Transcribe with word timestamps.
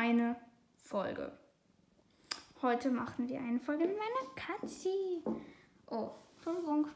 eine 0.00 0.34
Folge. 0.76 1.30
Heute 2.62 2.90
machen 2.90 3.28
wir 3.28 3.38
eine 3.38 3.60
Folge 3.60 3.84
mit 3.86 3.98
meiner 3.98 4.34
Katze. 4.34 4.88
Oh, 5.88 6.12
Entschuldigung. 6.36 6.88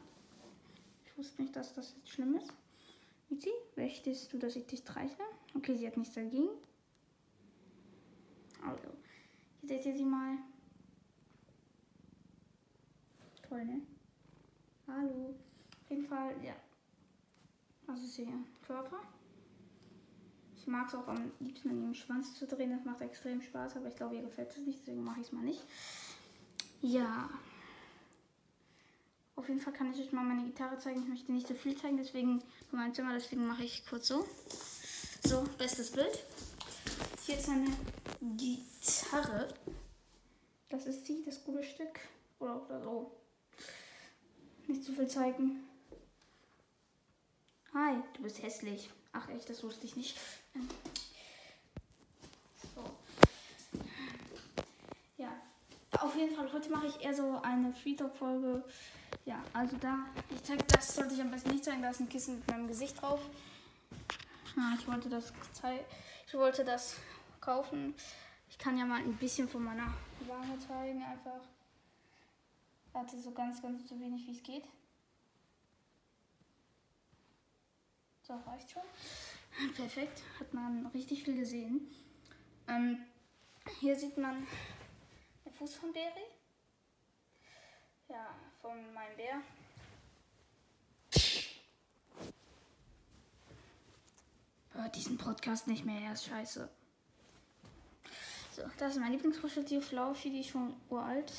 Ich 1.05 1.15
wusste 1.15 1.43
nicht, 1.43 1.55
dass 1.55 1.75
das 1.75 1.93
jetzt 1.95 2.09
schlimm 2.09 2.35
ist. 2.35 2.51
Mizi, 3.29 3.51
möchtest 3.75 4.33
du, 4.33 4.39
dass 4.39 4.55
ich 4.55 4.65
dich 4.65 4.79
streichle? 4.79 5.23
Okay, 5.53 5.77
sie 5.77 5.85
hat 5.85 5.97
nichts 5.97 6.15
dagegen. 6.15 6.49
Also, 8.63 8.87
hier 9.59 9.69
seht 9.69 9.85
ihr 9.85 9.95
sie 9.95 10.05
mal. 10.05 10.37
Toll, 13.47 13.65
ne? 13.65 13.81
Hallo. 14.87 15.35
Auf 15.83 15.89
jeden 15.91 16.07
Fall, 16.07 16.33
ja. 16.43 16.55
Also 17.85 18.03
ist 18.03 18.17
ihr 18.17 18.33
Körper. 18.65 18.99
Ich 20.65 20.71
mag 20.71 20.87
es 20.87 20.95
auch 20.95 21.07
am 21.07 21.31
liebsten 21.39 21.69
an 21.69 21.79
ihrem 21.79 21.93
Schwanz 21.93 22.33
zu 22.33 22.47
drehen. 22.47 22.71
Das 22.71 22.83
macht 22.85 22.99
extrem 22.99 23.39
Spaß, 23.39 23.75
aber 23.75 23.87
ich 23.87 23.95
glaube, 23.95 24.15
ihr 24.15 24.23
gefällt 24.23 24.49
es 24.49 24.57
nicht, 24.65 24.79
deswegen 24.79 25.03
mache 25.03 25.19
ich 25.19 25.27
es 25.27 25.31
mal 25.31 25.43
nicht. 25.43 25.61
Ja. 26.81 27.29
Auf 29.35 29.47
jeden 29.47 29.59
Fall 29.61 29.73
kann 29.73 29.93
ich 29.93 29.99
euch 29.99 30.11
mal 30.11 30.23
meine 30.23 30.43
Gitarre 30.43 30.79
zeigen. 30.79 31.03
Ich 31.03 31.07
möchte 31.07 31.31
nicht 31.31 31.47
so 31.47 31.53
viel 31.53 31.77
zeigen, 31.77 31.97
deswegen 31.97 32.41
von 32.71 32.79
meinem 32.79 32.95
Zimmer, 32.95 33.13
deswegen 33.13 33.45
mache 33.45 33.63
ich 33.63 33.85
kurz 33.85 34.07
so. 34.07 34.25
So, 35.23 35.43
bestes 35.59 35.91
Bild. 35.91 36.23
Hier 37.27 37.37
ist 37.37 37.47
eine 37.47 37.69
Gitarre. 38.35 39.53
Das 40.69 40.87
ist 40.87 41.05
sie, 41.05 41.21
das 41.23 41.43
gute 41.43 41.63
Stück. 41.63 41.99
Oder, 42.39 42.65
oder 42.65 42.81
so. 42.81 43.11
Nicht 44.65 44.83
zu 44.83 44.93
viel 44.93 45.07
zeigen. 45.07 45.63
Bist 48.25 48.41
hässlich. 48.41 48.89
Ach 49.13 49.29
echt, 49.29 49.47
das 49.51 49.63
wusste 49.63 49.85
ich 49.85 49.95
nicht. 49.95 50.17
So. 52.73 52.83
Ja, 55.15 55.29
auf 55.99 56.15
jeden 56.15 56.35
Fall, 56.35 56.51
heute 56.51 56.71
mache 56.71 56.87
ich 56.87 57.01
eher 57.01 57.13
so 57.13 57.39
eine 57.43 57.71
Free 57.71 57.93
Talk-Folge. 57.93 58.63
Ja, 59.25 59.43
also 59.53 59.77
da, 59.77 60.07
ich 60.31 60.41
zeige, 60.41 60.63
das 60.63 60.95
sollte 60.95 61.13
ich 61.13 61.21
am 61.21 61.29
besten 61.29 61.51
nicht 61.51 61.65
zeigen, 61.65 61.83
da 61.83 61.91
ist 61.91 61.99
ein 61.99 62.09
Kissen 62.09 62.39
mit 62.39 62.47
meinem 62.47 62.67
Gesicht 62.67 62.99
drauf. 62.99 63.21
Ja, 64.57 64.75
ich 64.75 64.87
wollte 64.87 65.07
das 65.07 65.31
zeigen, 65.53 65.85
ich 66.25 66.33
wollte 66.33 66.65
das 66.65 66.95
kaufen. 67.41 67.93
Ich 68.49 68.57
kann 68.57 68.75
ja 68.75 68.85
mal 68.85 69.01
ein 69.01 69.17
bisschen 69.17 69.47
von 69.47 69.63
meiner 69.63 69.93
Wange 70.21 70.57
zeigen, 70.67 71.03
einfach. 71.03 71.41
Warte, 72.91 73.21
so 73.21 73.29
ganz, 73.29 73.61
ganz 73.61 73.87
so 73.87 73.99
wenig 73.99 74.25
wie 74.25 74.31
es 74.31 74.41
geht. 74.41 74.63
So, 78.25 78.33
reicht 78.47 78.71
schon. 78.71 78.81
Perfekt, 79.75 80.23
hat 80.39 80.51
man 80.53 80.87
richtig 80.87 81.23
viel 81.23 81.35
gesehen. 81.35 81.87
Ähm, 82.67 83.05
hier 83.79 83.95
sieht 83.95 84.17
man 84.17 84.47
den 85.45 85.53
Fuß 85.53 85.75
von 85.75 85.93
Beri. 85.93 86.25
Ja, 88.09 88.35
von 88.61 88.93
meinem 88.93 89.15
Bär. 89.15 89.41
Hört 94.73 94.95
diesen 94.95 95.17
Podcast 95.17 95.67
nicht 95.67 95.85
mehr, 95.85 96.01
er 96.01 96.13
ist 96.13 96.25
scheiße. 96.25 96.67
So, 98.55 98.63
das 98.77 98.93
ist 98.93 98.99
mein 98.99 99.11
Lieblingskuscheltier, 99.11 99.81
Flauschi, 99.81 100.31
die 100.31 100.39
ist 100.39 100.49
schon 100.49 100.75
uralt. 100.89 101.31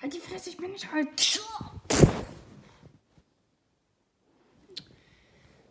Halt 0.00 0.14
die 0.14 0.20
Fresse, 0.20 0.50
ich 0.50 0.56
bin 0.58 0.72
nicht 0.72 0.92
alt. 0.92 1.40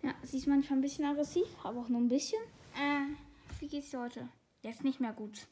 Ja, 0.04 0.14
sie 0.28 0.38
ist 0.38 0.48
manchmal 0.48 0.80
ein 0.80 0.82
bisschen 0.82 1.06
aggressiv, 1.06 1.48
aber 1.64 1.82
auch 1.82 1.90
nur 1.90 2.02
ein 2.02 2.10
bisschen. 2.10 2.42
Äh, 2.76 3.16
wie 3.60 3.68
geht's 3.68 3.92
dir 3.92 4.00
heute? 4.02 4.28
Jetzt 4.62 4.84
nicht 4.84 5.00
mehr 5.00 5.14
gut. 5.14 5.48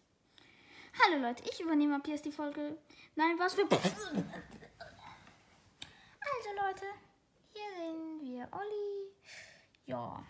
Hallo 1.03 1.21
Leute, 1.21 1.43
ich 1.49 1.59
übernehme 1.61 1.95
ab 1.95 2.07
jetzt 2.07 2.25
die 2.25 2.31
Folge. 2.31 2.77
Nein, 3.15 3.35
was 3.37 3.53
für. 3.53 3.63
Also 3.63 3.79
Leute, 6.55 6.85
hier 7.53 7.63
sehen 7.77 8.19
wir 8.21 8.49
Olli. 8.51 9.11
Ja. 9.85 10.23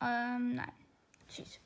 Ähm, 0.00 0.56
nein. 0.56 0.72
Tschüss. 1.28 1.60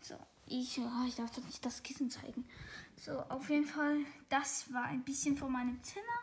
So, 0.00 0.16
ich, 0.46 0.78
oh, 0.80 1.06
ich 1.06 1.16
darf 1.16 1.30
doch 1.32 1.44
nicht 1.44 1.64
das 1.64 1.82
Kissen 1.82 2.10
zeigen. 2.10 2.48
So, 2.96 3.20
auf 3.28 3.50
jeden 3.50 3.66
Fall, 3.66 3.98
das 4.28 4.72
war 4.72 4.84
ein 4.84 5.04
bisschen 5.04 5.36
von 5.36 5.52
meinem 5.52 5.82
Zimmer 5.82 6.22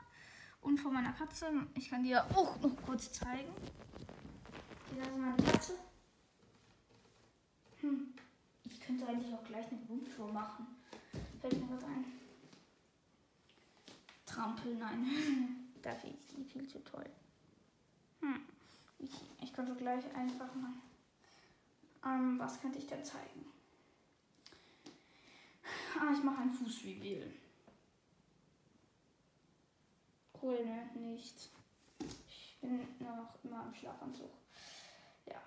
und 0.66 0.80
von 0.80 0.94
meiner 0.94 1.14
Katze. 1.14 1.46
Ich 1.76 1.90
kann 1.90 2.04
dir 2.04 2.24
auch 2.36 2.60
noch 2.60 2.76
kurz 2.86 3.12
zeigen. 3.12 3.54
Hier 4.92 5.04
ist 5.04 5.18
meine 5.18 5.52
Katze. 5.52 5.74
Hm. 7.82 8.14
Ich 8.64 8.82
könnte 8.82 9.08
eigentlich 9.08 9.34
auch 9.34 9.44
gleich 9.44 9.68
eine 9.68 9.78
Blumentour 9.82 10.32
machen. 10.34 10.66
Fällt 11.40 11.62
mir 11.62 11.68
gerade 11.68 11.86
ein. 11.86 12.06
Trampel, 14.26 14.76
nein. 14.76 15.70
Dafür 15.84 16.10
ist 16.10 16.32
die 16.36 16.44
viel 16.44 16.68
zu 16.68 16.84
toll. 16.84 17.06
Hm. 18.22 18.42
Ich, 18.98 19.14
ich 19.42 19.54
könnte 19.54 19.76
gleich 19.76 20.04
einfach 20.16 20.54
mal. 20.56 20.74
Ähm, 22.06 22.40
was 22.40 22.60
könnte 22.60 22.80
ich 22.80 22.88
denn 22.88 23.06
zeigen? 23.06 23.46
Ah, 26.00 26.12
ich 26.12 26.24
mache 26.24 26.42
ein 26.42 26.52
Fußreveal. 26.52 27.32
Cool, 30.46 30.64
ne? 30.64 30.88
Nicht. 30.94 31.50
Ich 32.30 32.58
bin 32.62 32.78
noch 33.00 33.34
immer 33.44 33.66
im 33.66 33.74
Schlafanzug. 33.74 34.30
Ja. 35.26 35.42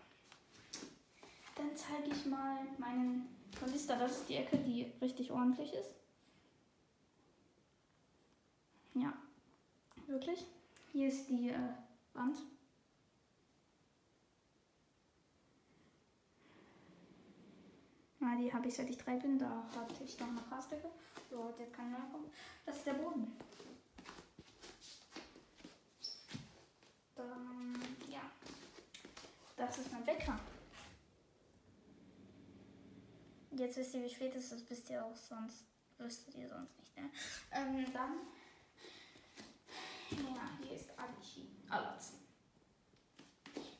Dann 1.54 1.76
zeige 1.76 2.10
ich 2.10 2.26
mal 2.26 2.66
meinen 2.78 3.28
Kanister. 3.56 3.96
Das 3.96 4.10
ist 4.18 4.28
die 4.28 4.34
Ecke, 4.34 4.58
die 4.58 4.92
richtig 5.00 5.30
ordentlich 5.30 5.72
ist. 5.72 5.94
Ja. 8.94 9.12
Wirklich. 10.08 10.44
Hier 10.90 11.06
ist 11.06 11.28
die 11.28 11.50
äh, 11.50 11.74
Wand. 12.14 12.38
Die 18.40 18.52
habe 18.52 18.68
ich 18.68 18.74
seit 18.74 18.88
ich 18.88 18.98
drei 18.98 19.16
bin. 19.16 19.38
Da 19.38 19.64
hatte 19.76 20.04
ich 20.04 20.18
noch 20.18 20.28
eine 20.28 20.40
Grasdecke. 20.48 20.90
So, 21.30 21.54
der 21.58 21.66
kann 21.66 21.92
kommen. 22.10 22.30
Das 22.64 22.76
ist 22.76 22.86
der 22.86 22.94
Boden. 22.94 23.36
Dann, 27.16 27.82
ja. 28.08 28.20
Wecker. 30.28 30.40
Jetzt 33.52 33.76
wisst 33.76 33.94
ihr, 33.94 34.04
wie 34.04 34.10
spät 34.10 34.34
es 34.36 34.52
ist. 34.52 34.70
Wisst 34.70 34.90
ihr 34.90 35.04
auch 35.04 35.16
sonst. 35.16 35.64
Wüsstet 35.98 36.34
ihr 36.36 36.48
sonst 36.48 36.78
nicht, 36.78 36.96
ne? 36.96 37.10
Ähm, 37.50 37.92
dann. 37.92 38.12
Ja, 40.10 40.50
hier 40.62 40.76
ist 40.76 40.90
Alishi. 40.96 41.48
Alatzen. 41.68 42.18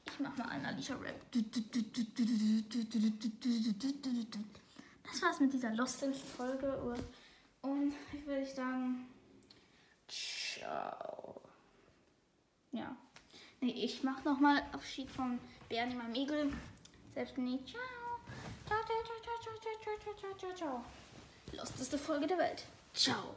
Ich 0.06 0.18
mach 0.18 0.36
mal 0.36 0.48
einen 0.48 0.66
Alicia-Rap. 0.66 1.14
Das 5.04 5.22
war's 5.22 5.40
mit 5.40 5.52
dieser 5.52 5.72
Lost-Folge. 5.74 6.76
Und 7.62 7.94
ich 8.12 8.26
würde 8.26 8.46
sagen, 8.46 9.06
ciao. 10.08 11.40
Ja. 12.72 12.96
Nee, 13.60 13.72
ich 13.72 14.02
mach 14.04 14.24
nochmal 14.24 14.62
Abschied 14.72 15.10
von 15.10 15.38
Bernie, 15.68 15.94
meinem 15.94 16.14
Igel. 16.14 16.52
Selbst. 17.14 17.34
Ciao. 17.34 17.46
Ciao, 18.66 18.78
ciao, 18.84 19.02
ciao, 19.04 19.38
ciao, 19.42 19.54
ciao, 19.60 19.78
ciao, 19.82 19.98
ciao, 19.98 20.14
ciao, 20.14 20.34
ciao, 20.38 20.54
ciao. 20.54 20.84
Losteste 21.52 21.98
Folge 21.98 22.26
der 22.26 22.38
Welt. 22.38 22.64
Ciao. 22.94 23.36